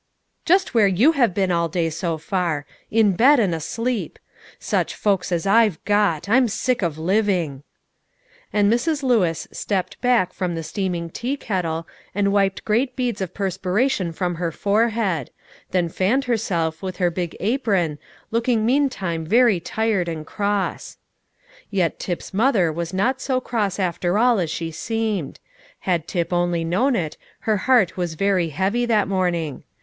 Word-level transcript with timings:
"Just 0.45 0.73
where 0.73 0.87
you 0.87 1.11
have 1.11 1.31
been 1.35 1.51
all 1.51 1.69
day 1.69 1.91
so 1.91 2.17
far, 2.17 2.65
in 2.89 3.11
bed 3.15 3.39
and 3.39 3.53
asleep. 3.53 4.17
Such 4.57 4.95
folks 4.95 5.31
as 5.31 5.45
I've 5.45 5.77
got! 5.85 6.27
I'm 6.27 6.47
sick 6.47 6.81
of 6.81 6.97
living." 6.97 7.61
And 8.51 8.73
Mrs. 8.73 9.03
Lewis 9.03 9.47
stepped 9.51 10.01
back 10.01 10.33
from 10.33 10.55
the 10.55 10.63
steaming 10.63 11.11
tea 11.11 11.37
kettle, 11.37 11.87
and 12.15 12.33
wiped 12.33 12.65
great 12.65 12.95
beads 12.95 13.21
of 13.21 13.35
perspiration 13.35 14.11
from 14.11 14.33
her 14.41 14.51
forehead; 14.51 15.29
then 15.69 15.87
fanned 15.87 16.23
herself 16.25 16.81
with 16.81 16.97
her 16.97 17.11
big 17.11 17.37
apron, 17.39 17.99
looking 18.31 18.65
meantime 18.65 19.23
very 19.23 19.59
tired 19.59 20.07
and 20.09 20.25
cross. 20.25 20.97
Yet 21.69 21.99
Tip's 21.99 22.33
mother 22.33 22.73
was 22.73 22.91
not 22.91 23.21
so 23.21 23.39
cross 23.39 23.77
after 23.77 24.17
all 24.17 24.39
as 24.39 24.49
she 24.49 24.71
seemed; 24.71 25.39
had 25.81 26.07
Tip 26.07 26.33
only 26.33 26.63
known 26.63 26.95
it, 26.95 27.17
her 27.41 27.57
heart 27.57 27.97
was 27.97 28.15
very 28.15 28.49
heavy 28.49 28.87
that 28.87 29.07
morning. 29.07 29.63